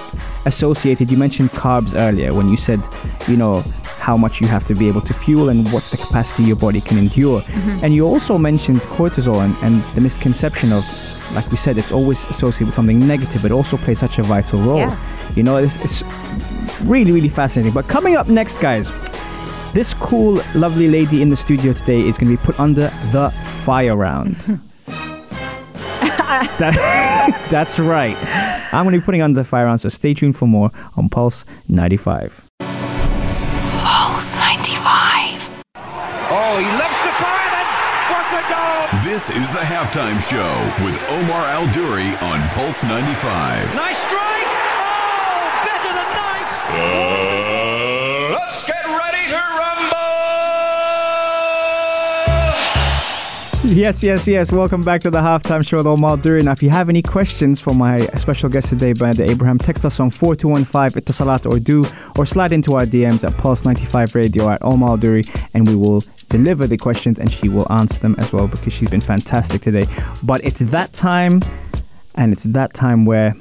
[0.47, 2.81] associated, you mentioned carbs earlier when you said,
[3.27, 3.63] you know,
[3.99, 6.81] how much you have to be able to fuel and what the capacity your body
[6.81, 7.43] can endure.
[7.43, 7.83] Mhm.
[7.83, 10.85] And you also mentioned cortisol and, and the misconception of,
[11.35, 14.61] like we said, it's always associated with something negative, but also plays such a vital
[14.61, 14.79] role.
[14.79, 14.97] Yeah.
[15.37, 16.03] You know, it's, it's
[16.85, 17.75] really, really fascinating.
[17.75, 18.91] But coming up next, guys,
[19.75, 23.31] this cool, lovely lady in the studio today is going to be put under the
[23.69, 24.35] fire round.
[26.57, 28.17] That- that's right.
[28.73, 31.11] I'm going to be putting on the fire round, so stay tuned for more on
[31.11, 32.49] Pulse 95.
[32.61, 35.65] Pulse 95.
[35.77, 37.69] Oh, he lifts the fire and
[38.09, 39.03] what a goal!
[39.05, 40.49] This is the halftime show
[40.83, 43.77] with Omar Al Duri on Pulse 95.
[43.77, 44.49] Nice strike!
[44.81, 46.55] Oh, better than nice!
[46.73, 47.28] let's
[53.79, 54.51] Yes, yes, yes.
[54.51, 56.43] Welcome back to the halftime show with Omar Duri.
[56.43, 60.01] Now, if you have any questions for my special guest today, Bernadette Abraham, text us
[60.01, 61.85] on 4215 Etisalat or do,
[62.17, 66.67] or slide into our DMs at Pulse95 Radio at Omar Duri, and we will deliver
[66.67, 69.85] the questions and she will answer them as well because she's been fantastic today.
[70.23, 71.43] But it's that time,
[72.15, 73.35] and it's that time where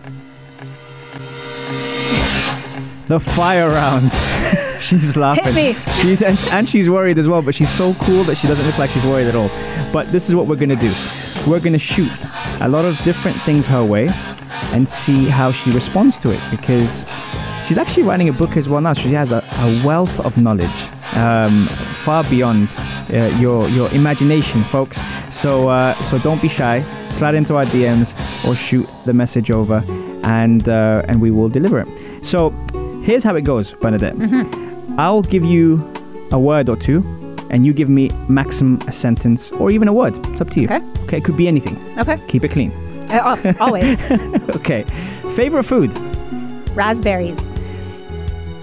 [3.07, 4.11] the fire round.
[4.87, 5.53] She's laughing.
[5.53, 5.93] Hit me.
[6.01, 8.77] She's and, and she's worried as well, but she's so cool that she doesn't look
[8.77, 9.49] like she's worried at all.
[9.91, 10.93] But this is what we're gonna do.
[11.47, 12.11] We're gonna shoot
[12.61, 14.09] a lot of different things her way
[14.73, 17.05] and see how she responds to it because
[17.67, 18.93] she's actually writing a book as well now.
[18.93, 21.67] She has a, a wealth of knowledge, um,
[22.03, 22.69] far beyond
[23.11, 25.01] uh, your your imagination, folks.
[25.29, 26.83] So uh, so don't be shy.
[27.09, 28.15] Slide into our DMs
[28.47, 29.83] or shoot the message over,
[30.23, 32.25] and uh, and we will deliver it.
[32.25, 32.49] So
[33.03, 34.66] here's how it goes, Bernadette.
[34.97, 35.83] I'll give you
[36.31, 37.03] a word or two,
[37.49, 40.17] and you give me maximum a sentence or even a word.
[40.27, 40.67] It's up to you.
[40.67, 40.81] Okay.
[41.03, 41.17] Okay.
[41.17, 41.77] It could be anything.
[41.97, 42.17] Okay.
[42.27, 42.71] Keep it clean.
[43.09, 44.11] Uh, oh, always.
[44.55, 44.83] Okay.
[45.35, 45.97] Favorite food?
[46.75, 47.39] Raspberries.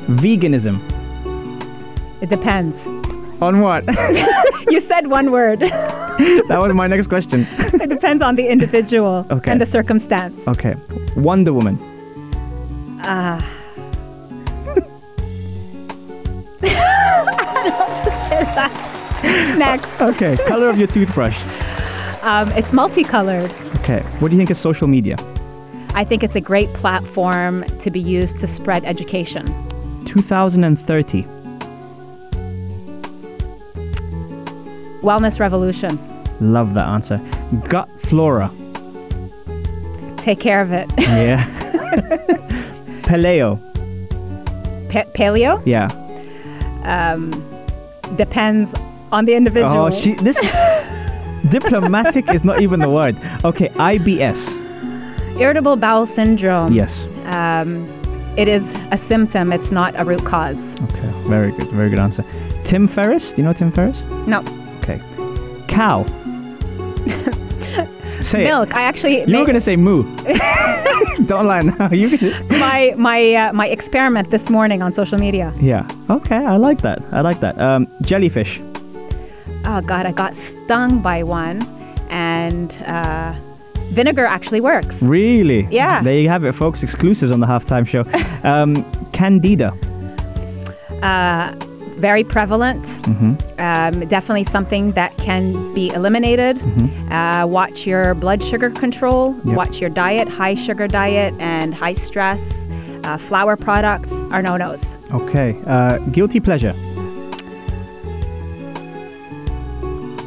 [0.07, 0.81] Veganism.
[2.21, 2.85] It depends.
[3.41, 3.85] On what?
[4.71, 5.61] You said one word.
[5.61, 7.47] that was my next question.
[7.81, 9.53] it depends on the individual Okay.
[9.53, 10.49] and the circumstance.
[10.49, 10.75] Okay.
[11.17, 11.77] Wonder Woman.
[19.59, 20.01] Next.
[20.01, 20.37] Okay.
[20.47, 21.41] Color of your toothbrush.
[22.23, 23.53] Um, it's multicolored.
[23.81, 24.01] Okay.
[24.19, 25.17] What do you think of social media?
[25.95, 29.47] I think it's a great platform to be used to spread education.
[30.07, 31.25] 2030.
[35.03, 35.99] Wellness revolution.
[36.41, 37.21] Love that answer.
[37.69, 38.51] Gut flora.
[40.19, 40.91] Take care of it.
[40.99, 41.45] Yeah.
[43.03, 43.59] Paleo.
[44.91, 45.89] Pa- paleo Yeah.
[48.17, 48.73] Depends
[49.13, 49.87] on the individual.
[49.87, 50.15] Oh, she.
[50.15, 50.39] This.
[51.49, 53.17] Diplomatic is not even the word.
[53.45, 53.69] Okay.
[53.71, 54.59] IBS.
[55.39, 56.73] Irritable bowel syndrome.
[56.73, 57.05] Yes.
[57.27, 57.87] Um,
[58.37, 59.53] it is a symptom.
[59.53, 60.75] It's not a root cause.
[60.85, 61.11] Okay.
[61.29, 61.69] Very good.
[61.69, 62.25] Very good answer.
[62.65, 63.33] Tim Ferriss.
[63.33, 64.01] Do you know Tim Ferriss?
[64.27, 64.43] No.
[64.79, 65.01] Okay.
[65.69, 66.05] Cow.
[68.21, 68.71] Say Milk.
[68.71, 68.77] it.
[68.77, 70.05] I actually You were made- gonna say moo.
[71.27, 71.89] Don't lie now.
[71.93, 75.53] You can, my my uh, my experiment this morning on social media.
[75.61, 75.87] yeah.
[76.11, 76.37] Okay.
[76.45, 76.99] I like that.
[77.13, 77.59] I like that.
[77.61, 78.61] Um, jellyfish.
[79.67, 81.63] Oh God, I got stung by one,
[82.11, 83.35] and uh,
[83.93, 85.01] vinegar actually works.
[85.03, 85.67] Really?
[85.71, 86.03] Yeah.
[86.03, 86.83] There you have it, folks.
[86.83, 88.05] Exclusives on the halftime show.
[88.49, 89.73] Um, candida.
[91.03, 91.55] Uh,
[91.97, 92.83] very prevalent.
[92.85, 93.61] Mm-hmm.
[93.61, 96.61] Um, definitely something that can be eliminated.
[97.11, 99.35] Uh, watch your blood sugar control.
[99.35, 99.49] Mm-hmm.
[99.51, 99.57] Yep.
[99.57, 100.29] Watch your diet.
[100.29, 102.69] High sugar diet and high stress.
[103.05, 104.97] Uh, flour products are no nos.
[105.13, 105.61] Okay.
[105.67, 106.75] Uh, guilty pleasure.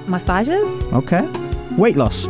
[0.07, 1.27] Massages, Okay.
[1.77, 2.25] Weight loss.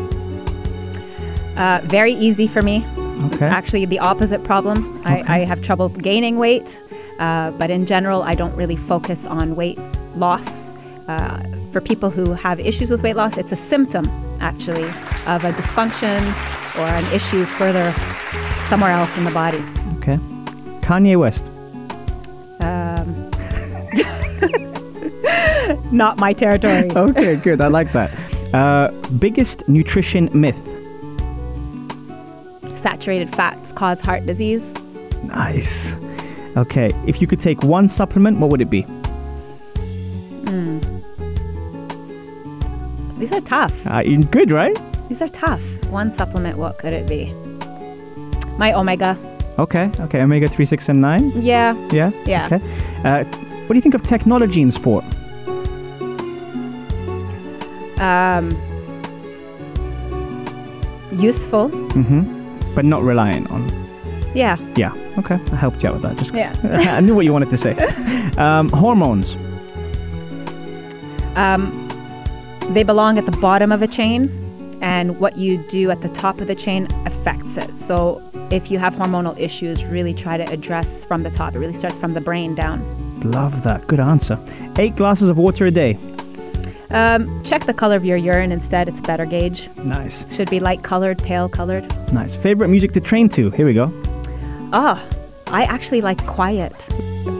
[1.58, 2.84] uh, very easy for me.
[2.98, 3.46] It's Okay.
[3.46, 5.00] actually the opposite problem.
[5.06, 6.80] I, I have trouble gaining weight,
[7.20, 9.80] uh, but in general, I don't really focus on weight
[10.16, 10.72] loss.
[11.08, 14.06] Uh, for people who have issues with weight loss, it's a symptom,
[14.42, 14.84] actually,
[15.26, 16.20] of a dysfunction
[16.78, 17.94] or an issue further
[18.66, 19.64] somewhere else in the body.
[19.98, 20.18] Okay.
[20.82, 21.50] Kanye West.
[22.62, 23.32] Um,
[25.92, 26.90] not my territory.
[26.92, 27.62] Okay, good.
[27.62, 28.12] I like that.
[28.54, 30.62] Uh, biggest nutrition myth.
[32.78, 34.74] Saturated fats cause heart disease.
[35.24, 35.96] Nice.
[36.58, 36.90] Okay.
[37.06, 38.86] If you could take one supplement, what would it be?
[43.18, 43.88] These are tough.
[43.88, 44.78] Uh, good, right?
[45.10, 45.62] These are tough.
[45.86, 47.34] One supplement, what could it be?
[48.58, 49.18] My omega.
[49.58, 49.90] Okay.
[50.02, 50.22] Okay.
[50.22, 51.32] Omega three, six, and nine.
[51.36, 52.12] Yeah, Yeah.
[52.26, 52.46] yeah.
[52.46, 52.62] Okay.
[53.04, 55.04] Uh, what do you think of technology in sport?
[58.00, 58.52] Um,
[61.12, 61.70] useful.
[61.70, 62.76] Mm-hmm.
[62.76, 63.87] But not reliant on.
[64.38, 64.58] Yeah.
[64.76, 64.94] Yeah.
[65.18, 65.40] Okay.
[65.52, 66.18] I helped you out with that.
[66.18, 66.96] Just 'cause- Yeah.
[66.98, 67.76] I knew what you wanted to say.
[68.38, 69.36] Um, hormones.
[71.36, 71.88] Um,
[72.74, 74.30] they belong at the bottom of a chain,
[74.82, 77.76] and what you do at the top of the chain affects it.
[77.76, 78.22] So
[78.52, 81.56] if you have hormonal issues, really try to address from the top.
[81.56, 82.82] It really starts from the brain down.
[83.22, 83.88] Love that.
[83.88, 84.38] Good answer.
[84.78, 85.98] Eight glasses of water a day.
[86.92, 88.88] Um, check the color of your urine instead.
[88.88, 89.68] It's a better gauge.
[89.84, 90.26] Nice.
[90.34, 91.86] Should be light colored, pale colored.
[92.14, 92.36] Nice.
[92.36, 93.50] Favorite music to train to?
[93.52, 93.92] Here we go.
[94.74, 95.04] Ah,
[95.48, 96.74] I actually like quiet.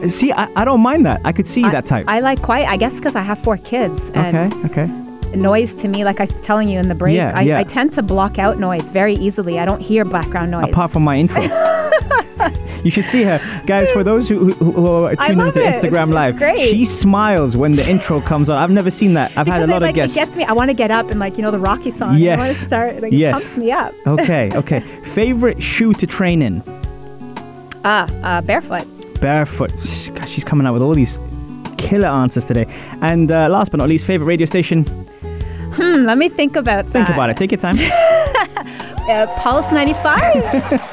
[0.08, 1.20] See, I, I don't mind that.
[1.24, 2.06] I could see I- that type.
[2.08, 2.68] I like quiet.
[2.68, 4.08] I guess because I have four kids.
[4.10, 4.48] Okay.
[4.66, 4.86] Okay.
[5.34, 7.58] Noise to me, like I was telling you in the break, Yeah, I, yeah.
[7.58, 9.58] I tend to block out noise very easily.
[9.58, 10.70] I don't hear background noise.
[10.70, 11.42] Apart from my intro.
[12.82, 13.90] you should see her, guys.
[13.90, 15.74] For those who, who, who are tuning into it.
[15.74, 18.56] Instagram It's- Live, it's she smiles when the intro comes on.
[18.56, 19.36] I've never seen that.
[19.36, 20.16] I've had a lot it, of guests.
[20.16, 20.44] It gets me.
[20.44, 22.08] I want to get up and like you know the Rocky song.
[22.08, 22.56] I want to Yes.
[22.56, 23.02] start.
[23.02, 23.28] Like, Yes.
[23.28, 23.94] It pumps me up.
[24.06, 24.80] okay, okay.
[25.12, 26.62] Favorite shoe to train in?
[27.84, 28.84] Ah, uh, barefoot.
[29.20, 29.72] Barefoot.
[30.14, 31.18] Gosh, she's coming out with all these
[31.76, 32.66] killer answers today.
[33.00, 34.84] And uh, last but not least, favorite radio station?
[34.84, 37.06] Hmm, let me think about Think that.
[37.06, 37.36] Think about it.
[37.36, 37.76] Take your time.
[39.08, 40.34] Uh, Pulse 95.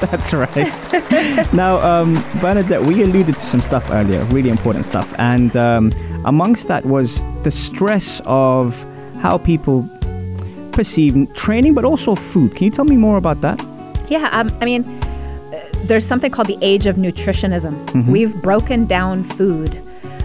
[0.00, 1.52] That's right.
[1.52, 5.14] now, um, Bernadette, we alluded to some stuff earlier, really important stuff.
[5.18, 5.92] And um,
[6.24, 8.86] amongst that was the stress of
[9.20, 9.86] how people
[10.72, 12.56] perceive training, but also food.
[12.56, 13.60] Can you tell me more about that?
[14.08, 14.84] yeah, um, I mean,
[15.86, 17.74] there's something called the age of nutritionism.
[17.86, 18.10] Mm-hmm.
[18.10, 19.82] We've broken down food.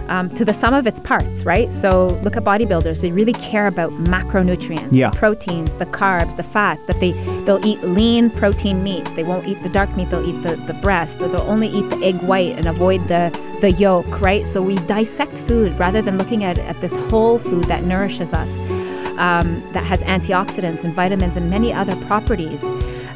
[0.09, 1.71] Um, to the sum of its parts, right?
[1.71, 5.09] So look at bodybuilders; they really care about macronutrients, Yeah.
[5.09, 6.83] the proteins, the carbs, the fats.
[6.87, 7.13] That they
[7.45, 9.09] they'll eat lean protein meats.
[9.11, 10.09] They won't eat the dark meat.
[10.09, 13.31] They'll eat the, the breast, or they'll only eat the egg white and avoid the
[13.61, 14.45] the yolk, right?
[14.49, 18.59] So we dissect food rather than looking at at this whole food that nourishes us,
[19.17, 22.65] um, that has antioxidants and vitamins and many other properties.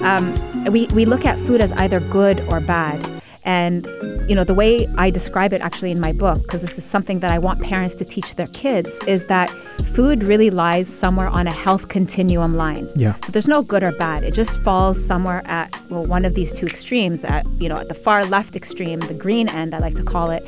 [0.01, 0.33] Um,
[0.71, 3.15] we we look at food as either good or bad.
[3.45, 3.85] And
[4.27, 7.19] you know the way I describe it actually in my book, because this is something
[7.19, 9.51] that I want parents to teach their kids, is that
[9.93, 12.89] food really lies somewhere on a health continuum line.
[12.95, 13.13] Yeah.
[13.23, 14.23] So there's no good or bad.
[14.23, 17.23] It just falls somewhere at well one of these two extremes.
[17.23, 20.31] At you know at the far left extreme, the green end I like to call
[20.31, 20.43] it,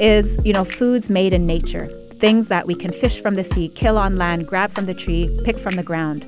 [0.00, 3.68] is you know foods made in nature, things that we can fish from the sea,
[3.68, 6.24] kill on land, grab from the tree, pick from the ground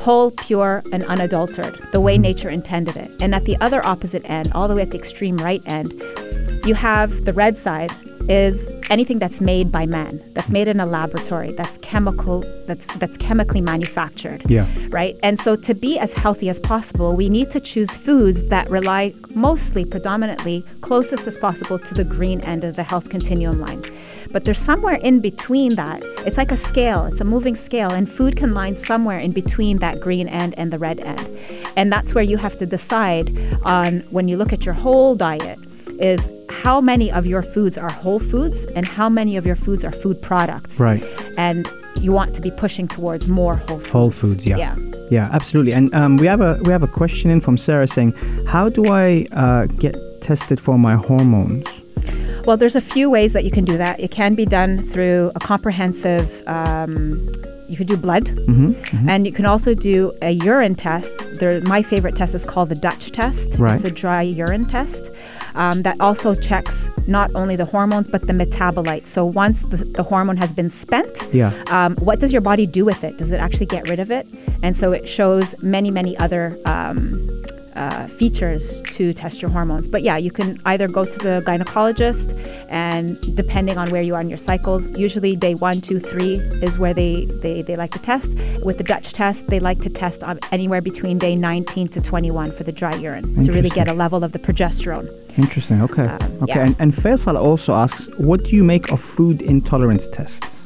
[0.00, 3.16] whole, pure, and unadulterated, the way nature intended it.
[3.20, 6.02] And at the other opposite end, all the way at the extreme right end,
[6.64, 7.92] you have the red side
[8.28, 13.16] is anything that's made by man, that's made in a laboratory, that's chemical, that's that's
[13.16, 14.42] chemically manufactured.
[14.48, 14.66] Yeah.
[14.88, 15.16] Right?
[15.22, 19.14] And so to be as healthy as possible, we need to choose foods that rely
[19.34, 23.82] mostly, predominantly, closest as possible to the green end of the health continuum line.
[24.32, 26.04] But there's somewhere in between that.
[26.26, 29.78] It's like a scale, it's a moving scale, and food can line somewhere in between
[29.78, 31.28] that green end and the red end.
[31.76, 35.58] And that's where you have to decide on when you look at your whole diet
[36.00, 39.84] is how many of your foods are whole foods and how many of your foods
[39.84, 40.80] are food products.
[40.80, 41.06] Right.
[41.36, 43.88] And you want to be pushing towards more whole foods.
[43.88, 44.56] Whole foods, yeah.
[44.56, 44.76] Yeah.
[45.10, 45.72] Yeah, absolutely.
[45.72, 48.12] And um, we have a we have a question in from Sarah saying,
[48.46, 51.66] "How do I uh, get tested for my hormones?"
[52.46, 54.00] Well, there's a few ways that you can do that.
[54.00, 56.42] It can be done through a comprehensive.
[56.48, 57.30] Um,
[57.68, 61.34] you could do blood, Mm-hmm, and you can also do a urine test.
[61.38, 63.56] There, my favorite test is called the Dutch test.
[63.60, 63.74] Right.
[63.76, 65.08] It's a dry urine test
[65.54, 69.06] um, that also checks not only the hormones but the metabolites.
[69.06, 71.52] So once the, the hormone has been spent, Yeah.
[71.68, 73.18] um, what does your body do with it?
[73.18, 74.26] Does it actually get rid of it?
[74.64, 77.39] And so it shows many, many other um,
[77.76, 79.88] uh, features to test your hormones.
[79.88, 82.36] But yeah, you can either go to the gynecologist,
[82.68, 86.78] and depending on where you are in your cycle, usually day one, two, three is
[86.78, 88.34] where they, they, they like to test.
[88.64, 92.52] With the Dutch test, they like to test on anywhere between day 19 to 21
[92.52, 95.08] for the dry urine to really get a level of the progesterone.
[95.38, 95.82] Interesting.
[95.82, 96.06] Okay.
[96.06, 96.44] Um, okay.
[96.48, 96.64] yeah.
[96.66, 100.59] And, and Faisal also asks, "What do you make of food intolerance tests?"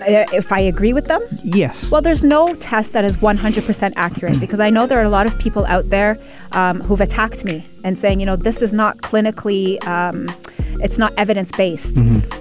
[0.00, 1.90] Uh, if I agree with them, Yes.
[1.90, 5.26] Well, there's no test that is 100% accurate because I know there are a lot
[5.26, 6.18] of people out there
[6.52, 10.28] um, who've attacked me and saying, you know, this is not clinically, um,
[10.82, 11.96] it's not evidence based.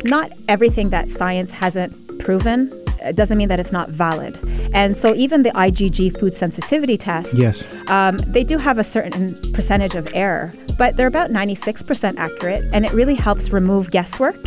[0.06, 2.72] Not everything that science hasn't proven
[3.10, 4.38] uh, doesn't mean that it's not valid.
[4.74, 7.63] And so even the IgG food sensitivity tests, Yes.
[7.89, 12.86] um, they do have a certain percentage of error, but they're about 96% accurate, and
[12.86, 14.38] it really helps remove guesswork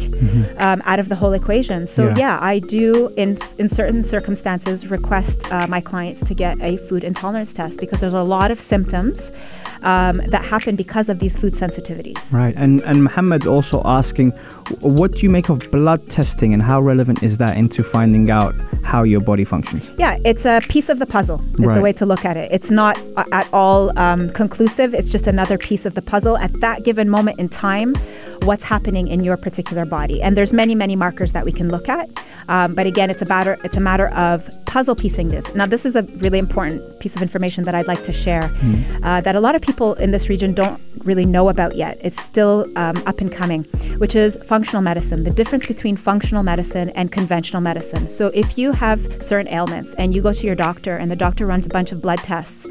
[0.58, 1.86] um, out of the whole equation.
[1.86, 2.14] So Yeah.
[2.16, 7.04] yeah, I do in in certain circumstances request uh, my clients to get a food
[7.04, 9.30] intolerance test because there's a lot of symptoms
[9.82, 12.32] um, that happen because of these food sensitivities.
[12.32, 12.54] Right.
[12.56, 14.30] And and Muhammad's also asking,
[14.80, 18.54] what do you make of blood testing, and how relevant is that into finding out
[18.82, 19.90] how your body functions?
[19.98, 21.76] Yeah, it's a piece of the puzzle, is Right.
[21.76, 22.50] the way to look at it.
[22.52, 26.36] It's not uh, at all um, conclusive, it's just another piece of the puzzle.
[26.36, 27.94] At that given moment in time,
[28.42, 30.20] what's happening in your particular body.
[30.22, 32.08] And there's many, many markers that we can look at.
[32.48, 35.54] Um, but again, it's a matter it's a matter of puzzle piecing this.
[35.54, 38.50] Now, this is a really important piece of information that I'd like to share
[39.02, 41.98] uh, that a lot of people in this region don't really know about yet.
[42.00, 43.64] It's still um, up and coming,
[43.98, 45.24] which is functional medicine.
[45.24, 48.08] The difference between functional medicine and conventional medicine.
[48.08, 51.46] So, if you have certain ailments and you go to your doctor and the doctor
[51.46, 52.68] runs a bunch of blood tests,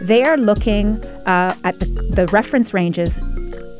[0.00, 0.96] they are looking
[1.26, 3.18] uh, at the, the reference ranges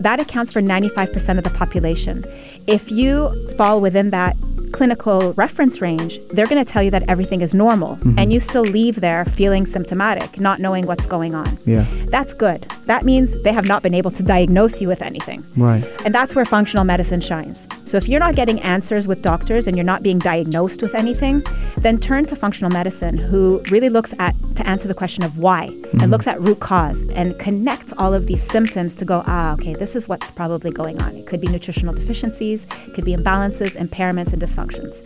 [0.00, 2.24] that accounts for 95% of the population.
[2.66, 4.36] If you fall within that
[4.74, 8.18] clinical reference range, they're going to tell you that everything is normal, Mm-hmm.
[8.18, 11.58] and you still leave there feeling symptomatic, not knowing what's going on.
[11.64, 11.86] Yeah.
[12.06, 12.66] That's good.
[12.86, 15.44] That means they have not been able to diagnose you with anything.
[15.56, 15.84] Right.
[16.04, 17.68] And that's where functional medicine shines.
[17.94, 21.44] So if you're not getting answers with doctors and you're not being diagnosed with anything,
[21.76, 25.66] then turn to functional medicine who really looks at to answer the question of why
[26.00, 29.74] and looks at root cause and connects all of these symptoms to go, ah, okay,
[29.74, 31.14] this is what's probably going on.
[31.14, 35.00] It could be nutritional deficiencies, it could be imbalances, impairments, and dysfunctions.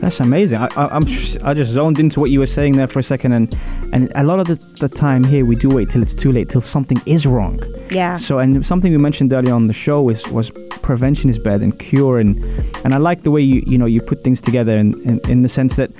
[0.00, 0.58] That's amazing.
[0.58, 1.04] I, I, I'm
[1.42, 3.56] I just zoned into what you were saying there for a second, and
[3.92, 6.48] and a lot of the, the time here we do wait till it's too late,
[6.48, 7.60] till something is wrong.
[7.90, 8.16] Yeah.
[8.16, 10.50] So and something we mentioned earlier on the show is was
[10.82, 12.42] prevention is better than cure, and
[12.84, 15.42] and I like the way you you know you put things together in in, in
[15.42, 15.90] the sense that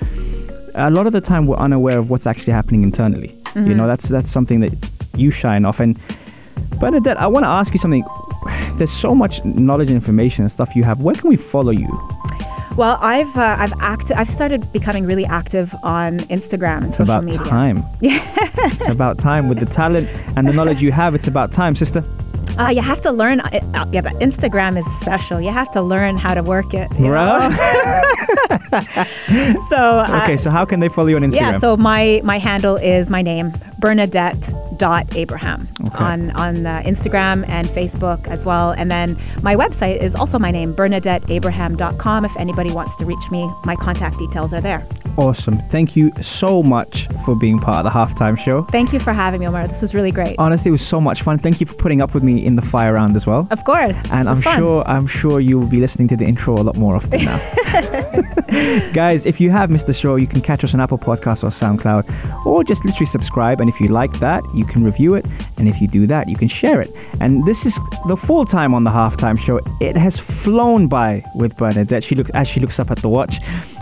[0.75, 3.29] a lot of the time we're unaware of what's actually happening internally.
[3.29, 3.77] You mm-hmm.
[3.77, 4.73] know that's that's something that
[5.17, 5.81] you shine off.
[5.81, 5.99] And
[6.79, 8.05] Bernadette, I want to ask you something.
[8.79, 11.01] There's so much knowledge and information and stuff you have.
[11.01, 11.89] Where can we follow you?
[12.79, 17.13] Well, I've uh, I've acti- I've started becoming really active on Instagram and It's social
[17.15, 17.43] about media.
[17.45, 17.83] time.
[18.01, 21.17] it's about time with the talent and the knowledge you have.
[21.17, 22.05] It's about time, sister.
[22.57, 23.41] Uh, you have to learn.
[23.41, 25.41] Uh, uh, yeah, but Instagram is special.
[25.41, 26.89] You have to learn how to work it.
[26.91, 27.51] Bruh.
[29.69, 31.35] So uh, okay, so how can they follow you on Instagram?
[31.53, 31.59] yeah.
[31.59, 36.05] So my my handle is my name Bernadette dot Abraham Okay.
[36.05, 38.71] on on Instagram and Facebook as well.
[38.73, 42.25] And then my website is also my name BernadetteAbraham.com.
[42.25, 44.87] If anybody wants to reach me, my contact details are there.
[45.19, 45.59] Awesome.
[45.69, 48.63] Thank you so much for being part of the halftime show.
[48.71, 49.69] Thank you for having me, Omar.
[49.69, 50.37] This was really great.
[50.39, 51.39] Honestly, it was so much fun.
[51.39, 53.47] Thank you for putting up with me in the fire round as well.
[53.51, 53.99] of course.
[54.11, 54.59] And I'm fun.
[54.59, 57.39] sure I'm sure you will be listening to the intro a lot more often now.
[58.93, 61.49] Guys, if you have missed the show, you can catch us on Apple Podcasts or
[61.49, 63.61] SoundCloud, or just literally subscribe.
[63.61, 65.27] And if you like that, you can review it.
[65.59, 66.95] And if you do that, you can share it.
[67.21, 69.61] And this is the full time on the halftime show.
[69.81, 72.03] It has flown by with Bernadette.
[72.05, 73.39] She look as she looks up at the watch.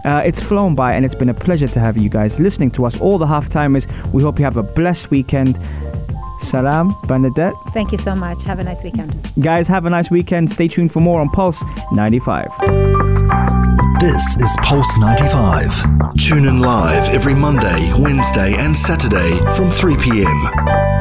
[0.07, 2.87] Uh, it's flown by, and it's been a pleasure to have you guys listening to
[2.87, 3.89] us, all the half timers.
[4.13, 5.59] We hope you have a blessed weekend.
[6.39, 7.55] Salam, Bernadette.
[7.73, 8.45] Thank you so much.
[8.45, 9.15] Have a nice weekend.
[9.41, 10.51] Guys, have a nice weekend.
[10.51, 12.47] Stay tuned for more on Pulse 95.
[14.01, 16.15] This is Pulse 95.
[16.19, 20.96] Tune in live every Monday, Wednesday, and Saturday from 3 p.m.